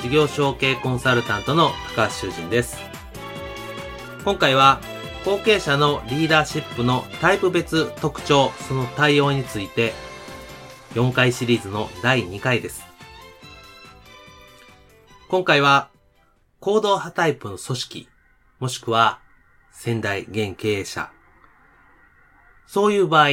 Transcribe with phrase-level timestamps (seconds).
[0.00, 2.78] 事業承継コンサルタントの高橋修人です。
[4.24, 4.80] 今回は
[5.24, 9.92] 後継者のリーダーシップのタイプ別特徴、その対応について
[10.94, 12.86] 4回シリーズの第2回です。
[15.28, 15.90] 今回は
[16.60, 18.08] 行動派タイプの組織、
[18.60, 19.18] もしくは
[19.72, 21.10] 先代現経営者。
[22.68, 23.28] そういう場合、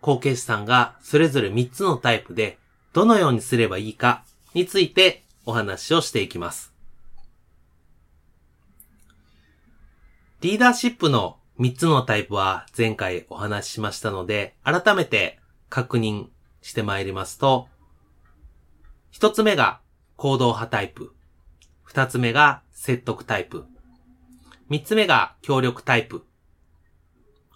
[0.00, 2.58] 後継者さんがそれぞれ3つのタイプで
[2.92, 4.22] どのようにすればいいか
[4.54, 6.74] についてお話をしていきます。
[10.42, 15.38] リーダーシップの3つのタイプは前回お話ししましたので、改めて
[15.70, 16.26] 確認
[16.60, 17.68] してまいりますと、
[19.12, 19.80] 1つ目が
[20.16, 21.14] 行動派タイプ、
[21.88, 23.64] 2つ目が説得タイプ、
[24.68, 26.24] 3つ目が協力タイプ。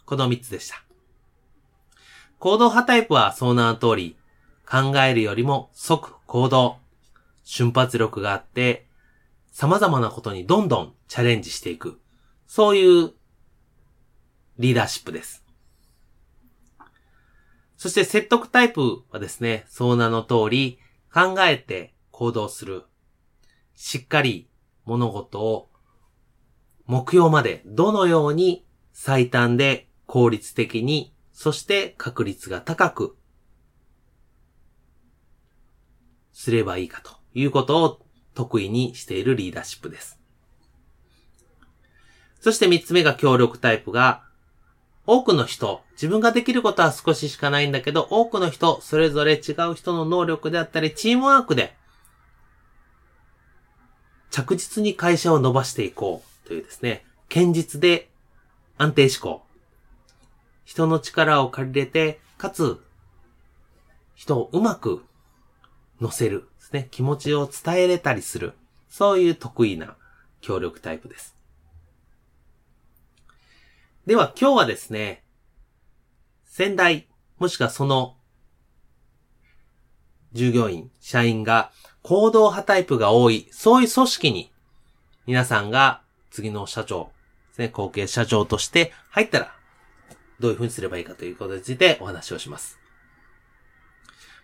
[0.07, 0.83] この3つでした。
[2.39, 4.17] 行動派タイプはその名の通り、
[4.65, 6.79] 考えるよりも即行動。
[7.43, 8.89] 瞬発力があって、
[9.51, 12.01] 様々なことにどんどんチャレンジしていく。
[12.47, 13.13] そういう
[14.59, 15.45] リーダーシップです。
[17.77, 20.79] そして説得タイプはですね、その名の通り、
[21.13, 22.85] 考えて行動する。
[23.75, 24.51] しっかり
[24.85, 25.71] 物事を
[26.85, 33.17] 目標までどのように最短で効率的に、そして確率が高く
[36.33, 37.20] すればいいかと。
[37.35, 38.01] いうことを
[38.35, 40.19] 得意にしているリーダーシップです。
[42.41, 44.23] そして三つ目が協力タイプが、
[45.07, 51.77] 多くの人、自分ができることは少ししかないんだけど、多くの人、それぞれ違う人の能力であったり、チームワークで、
[54.31, 58.09] 着実に会社を伸ばしていこうというですね、堅実で
[58.79, 59.45] 安定思考。
[60.65, 62.81] 人の力を借りれて、かつ、
[64.15, 65.03] 人をうまく
[66.01, 66.50] 乗せる。
[66.73, 66.89] ですね。
[66.91, 68.55] 気持ちを伝えれたりする。
[68.89, 69.97] そういう得意な
[70.41, 71.37] 協力タイプです。
[74.07, 75.23] では今日はですね、
[76.45, 77.07] 先代、
[77.39, 78.17] もしくはその
[80.33, 81.71] 従業員、社員が
[82.03, 84.53] 行動派タイプが多い、そういう組織に
[85.27, 87.13] 皆さんが次の社長
[87.51, 89.55] ですね、後継社長として入ったら
[90.41, 92.79] どういうふうにすればいいかということについてお話をします。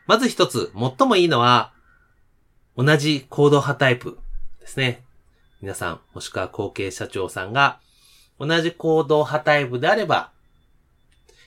[0.06, 1.72] まず一つ、最もいいのは、
[2.76, 4.18] 同じ行動派タイプ
[4.60, 5.02] ですね。
[5.62, 7.80] 皆さん、もしくは後継社長さんが、
[8.38, 10.30] 同じ行動派タイプであれば、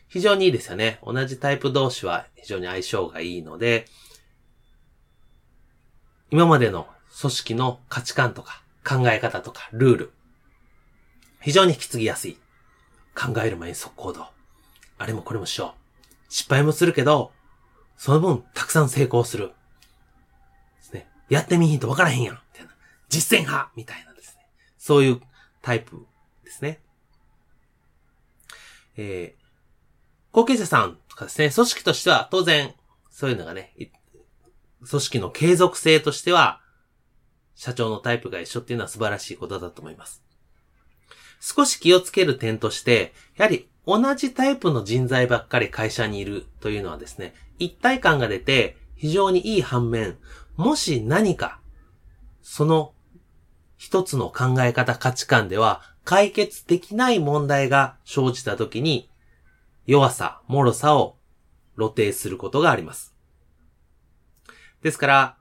[0.07, 0.99] 非常にいいですよね。
[1.05, 3.85] 同じタイプ同士は非常に相性がいいので、
[6.31, 6.87] 今までの
[7.21, 10.11] 組織の価値観とか考え方とかルール、
[11.41, 12.37] 非常に引き継ぎやすい。
[13.15, 14.25] 考える前に即行動。
[14.97, 16.33] あれもこれもしよう。
[16.33, 17.31] 失敗もするけど、
[17.97, 19.51] その分たくさん成功する。
[21.29, 22.35] やってみひんとわからへんやん。
[22.35, 22.71] みたいな。
[23.09, 24.45] 実践派みたいなですね。
[24.77, 25.21] そういう
[25.61, 26.05] タイプ
[26.43, 26.79] ですね。
[28.97, 32.73] えー、後継者さんとかですね、組織としては当然、
[33.11, 33.73] そういうのがね、
[34.87, 36.61] 組織の継続性としては、
[37.55, 40.23] 社長のタイプが一緒っていうのは素晴らしいことだと思います。
[41.41, 50.17] 少し気をつける点として、やはり同じタイプの人材ばっかり会社にいるというのはですね、一体感が出て非常にいい反面、
[50.59, 51.61] もし何か、
[52.41, 52.93] その
[53.77, 59.09] 一つの考え方価値観では解決できない問題が生じたときに、
[59.87, 61.15] 弱さ、脆さを
[61.77, 63.15] 露呈することがあります。
[64.81, 65.37] ですから、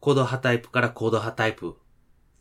[0.00, 1.78] 行動派タイプから行動派タイプ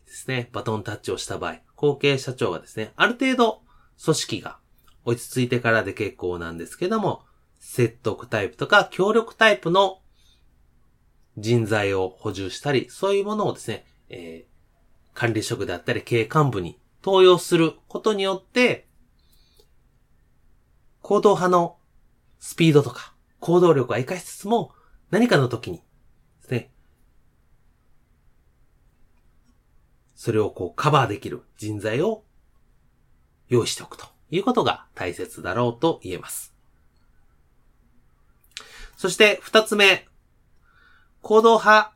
[0.05, 3.61] ですね、バトンタッチをした場合、後継社長がですね、ある程度
[4.03, 4.57] 組織が
[5.05, 7.23] 落ち着いてからで結構なんですけども、
[7.57, 10.01] 説得タイプとか協力タイプの
[11.37, 18.87] 人材を補充したり、そういうものをですね、えー、管理職であったり経営幹部に登用することによって、
[21.01, 21.77] 行動派の
[22.39, 24.71] スピードとか行動力は活かしつつも、
[25.11, 25.83] 何かの時にで
[26.47, 26.71] すね、
[30.15, 32.23] それをこうカバーできる人材を
[33.49, 36.55] 用意しておくということが大切だろうと言えます。
[38.97, 40.07] そして二つ目、
[41.25, 41.91] 行動派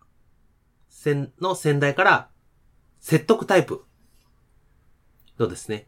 [1.39, 2.29] の先代から
[2.99, 3.85] 説得タイプ
[5.37, 5.85] のですね、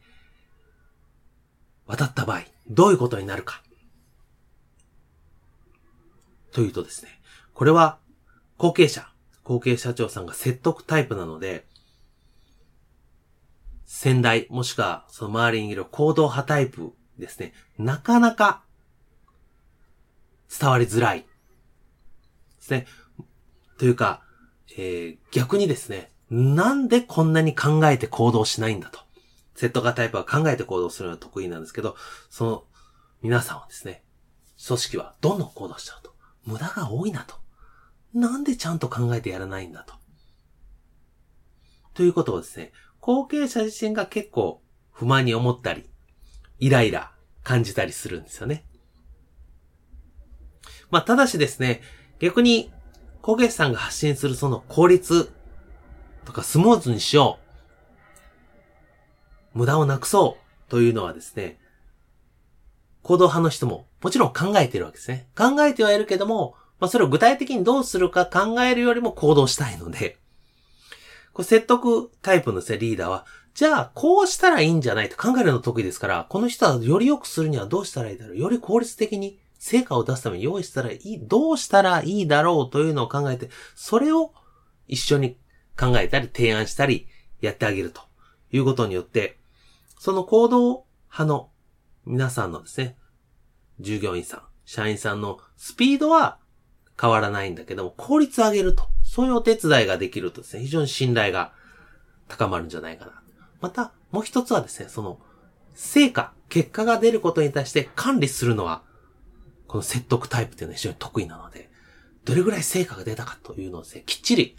[1.87, 3.63] 渡った場合、どういうことになるか。
[6.51, 7.19] というとですね、
[7.55, 7.97] これは
[8.59, 9.11] 後継者、
[9.43, 11.65] 後継社長さんが説得タイプなので、
[13.85, 18.61] 先代、もしくはその周りにいる行動派タイプですね、なかなか
[20.47, 21.21] 伝わりづらい。
[21.21, 21.27] で
[22.59, 22.85] すね。
[23.81, 24.21] というか、
[24.77, 28.99] えー、逆にですね、なんでこんなに考えて行動しないんだと。
[29.55, 31.95] セット型タイプは考えて行動するのが得意なんですけど、
[32.29, 32.63] その
[33.23, 34.03] 皆さんはですね、
[34.63, 36.13] 組織はどんどん行動しちゃうと。
[36.45, 37.37] 無駄が多いなと。
[38.13, 39.95] なんでちゃんと考えてやらないんだと。
[41.95, 44.61] ということをですね、後継者自身が結構
[44.91, 45.89] 不満に思ったり、
[46.59, 48.63] イライラ感じたりするんですよね。
[50.91, 51.81] まあ、ただしですね、
[52.19, 52.71] 逆に、
[53.21, 55.31] 後継者さんが発信するその効率
[56.25, 57.37] とかスムーズにしよ
[59.55, 59.59] う。
[59.59, 60.37] 無駄をなくそ
[60.67, 61.59] うというのはですね、
[63.03, 65.27] 行動派の人ももちろん考えてるわけですね。
[65.37, 70.17] 考えてはいるけども、まあ、それを具体的にどうするか考えるよりも行動したいので、
[71.33, 84.33] これ説得タイプのですね、リーダーは、じゃあ、こうしたらいいんじゃないと考えるの得意ですから、この人はより良くするにはどうしたらいいだろうより効率的に成果を出すために用意したらいい、どうしたらいいだろうというのを考えて、それを
[84.87, 85.37] 一緒に
[85.79, 87.07] 考えたり提案したり
[87.41, 88.01] やってあげると
[88.51, 89.37] いうことによって、
[89.99, 91.51] その行動派の
[92.07, 92.97] 皆さんのですね、
[93.79, 96.39] 従業員さん、社員さんのスピードは
[96.99, 98.85] 変わらないんだけども、効率を上げると。
[99.03, 101.53] そういうお手伝いができるとですね、非常に信頼が
[102.27, 103.21] 高まるんじゃないかな。
[103.59, 105.19] また、もう一つはですね、その、
[105.75, 108.81] 成果、結果が出ることに対して管理するのは、
[109.71, 111.69] この説得タイプっていうのは非常に得意なので、
[112.25, 114.57] どれぐらい成果が出たかというのをですね、きっちり、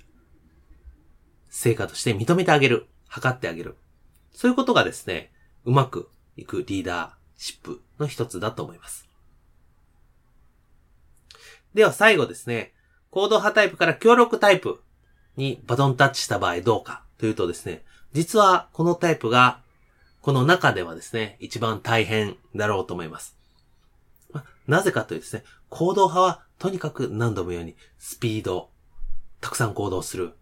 [1.50, 3.76] 成果として認めてあげる、測ってあげる。
[4.32, 5.30] そういうことがですね、
[5.66, 9.06] うまくいくリーダーシップの一つだと思います。
[11.74, 12.72] では最後ですね、
[13.10, 14.80] 行動派タイプから協力タイプ
[15.36, 17.84] にバトンタッチした場合どうかというとですね、
[18.14, 19.60] 実はこのタイプが
[20.22, 23.41] この中ではですね、一番大変だろうと思います。
[24.72, 28.70] なぜかというとですね、行動派はとにかく何度も言うようにスピード、
[29.42, 30.32] たくさん行動する。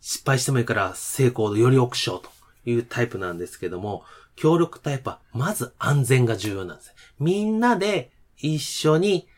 [0.00, 2.28] 失敗してもいいから成功をより多くしようと
[2.68, 4.02] いうタイプなんですけども、
[4.34, 6.92] 協力タイプは、まず安全が重要なんです。
[7.20, 9.28] みんなで一緒に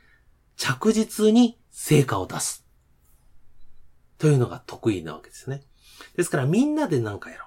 [0.57, 2.65] 着実に成果を出す。
[4.17, 5.61] というのが得意なわけですね。
[6.17, 7.45] ですからみんなで何かやろ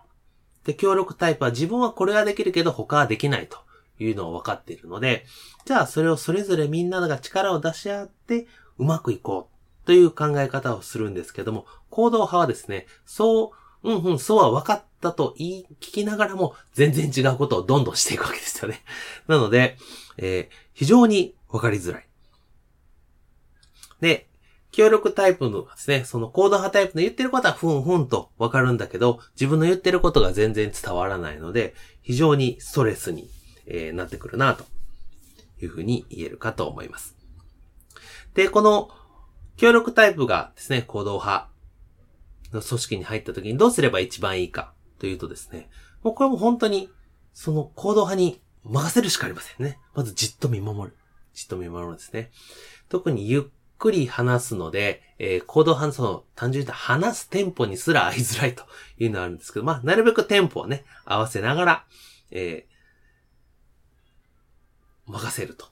[0.63, 0.67] う。
[0.67, 3.57] で、協力タイプは自分はこれはできるけど他はできないと
[3.99, 5.25] いうのを分かっているので、
[5.65, 8.47] じゃあそれをそれぞれみんなが力を出し合って
[8.77, 18.83] うまくいこうという考え方をするんですけども、行動派はですね、そう、うんうん、そうは分かったと言い、聞きながらも、全然違うことをどんどんしていくわけですよね。
[19.27, 19.77] なので、
[20.17, 22.07] えー、非常に分かりづらい。
[24.01, 24.27] で、
[24.71, 33.29] 協力タイプのですね、そのコード派タイプの言ってることはふんふんとわかるんだけど、自分の言ってることが全然伝わらないので、非常にストレスに、
[33.67, 34.65] えー、なってくるなと
[35.61, 37.15] いうふうに言えるかと思います。
[38.33, 38.89] で、この
[39.57, 41.49] 協力タイプがですね、行動派
[42.53, 45.69] の組織に入った時にどうすれば一番いいかというとですね、
[46.03, 46.89] もうこれも本当に
[47.33, 49.79] その行動派に任せるしかありませんね。
[49.93, 50.97] まずじっと見守る。
[51.33, 52.31] じっと見守るんですね。
[52.89, 53.43] 特にゆっ
[53.77, 58.63] くり話すので、えー、行動派の単純に話すテンポにすら合いづらいと
[58.97, 61.85] いうのはあるんですけど、まあ、なるべくテンポをね、合わせながら、
[62.31, 62.76] えー、
[65.07, 65.67] 任せると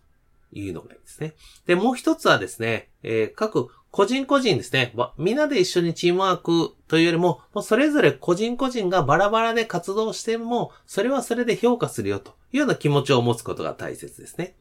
[0.52, 1.34] いうのがいいですね。
[1.66, 4.94] で、もう一つはですね、えー、各個人個人ですね。
[5.18, 14.56] みんなで一緒にチームワークというよりも、もそれぞれ個人個人がバラバラで活動しても、それはそれで評価するよというような気持ちを持つことが大切ですね。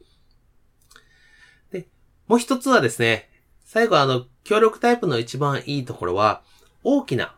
[1.71, 1.87] で、
[2.27, 3.29] もう一つはですね、
[3.65, 6.41] 最後あの、協力タイプの一番いいところは、
[6.85, 7.35] 大きな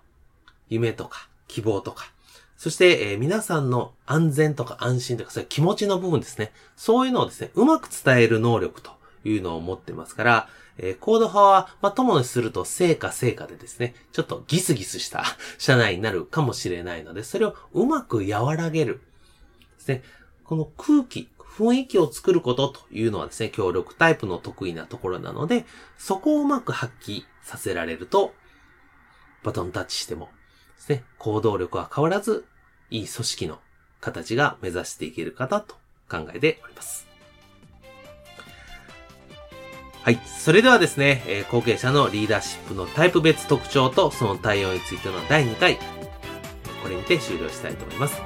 [0.70, 2.12] 夢とか希望とか、
[2.58, 6.52] そして、えー、皆さんの安全とか安心とか、そういう気持ちの部分ですね。
[6.76, 8.92] そういうのをですね、うまく伝える能力と
[9.24, 10.50] いうのを持ってますから、
[10.80, 15.24] えー、コード派は、まあ、ともにすると成果成果でですね、ちょっとギスギスした
[15.60, 19.02] 社内になるかもしれないので、それをうまく和らげる。
[19.78, 20.04] ですね。
[20.44, 25.66] この空気、雰囲気を作ることというのはですね、協力タイプの得意なところなので、
[25.98, 28.34] そこをうまく発揮させられると、
[29.44, 30.30] バトンタッチしても
[30.78, 32.46] ですね、行動力は変わらず、
[32.90, 33.60] いい組織の
[34.00, 35.76] 形が目指していけるかなと
[36.10, 37.08] 考えております。
[40.04, 40.22] はい。
[40.26, 45.76] それではですね、えー、後継者のリーダーシップのタイプ別特徴とその対応についての第2回、
[46.82, 48.22] これにて終了したいと思います。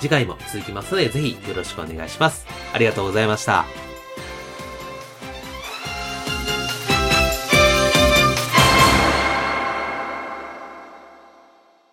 [0.00, 2.46] 次回も続きますので、ぜひよろしくお願いします。
[2.72, 3.87] ありがとうございました。